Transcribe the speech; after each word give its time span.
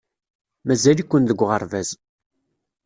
Mazal-iken 0.67 1.23
deg 1.29 1.39
uɣerbaz. 1.45 1.89